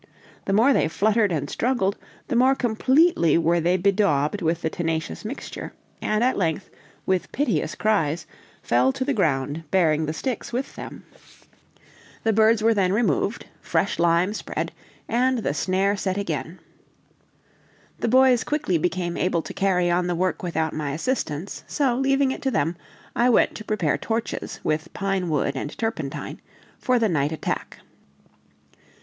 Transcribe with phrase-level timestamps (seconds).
[0.45, 1.95] The more they fluttered and struggled,
[2.27, 6.71] the more completely were they bedaubed with the tenacious mixture, and at length,
[7.05, 8.25] with piteous cries,
[8.63, 11.05] fell to the ground, bearing the sticks with them.
[12.23, 14.71] The birds were then removed, fresh lime spread,
[15.07, 16.57] and the snare set again.
[17.99, 22.31] The boys quickly became able to carry on the work without my assistance; so, leaving
[22.31, 22.75] it to them,
[23.15, 26.41] I went to prepare torches, with pine wood and turpentine,
[26.79, 27.77] for the night attack.